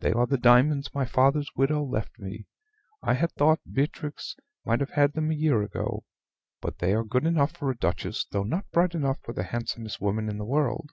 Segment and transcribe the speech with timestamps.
[0.00, 2.46] They are the diamonds my father's widow left me.
[3.02, 6.04] I had thought Beatrix might have had them a year ago;
[6.62, 10.00] but they are good enough for a duchess, though not bright enough for the handsomest
[10.00, 10.92] woman in the world."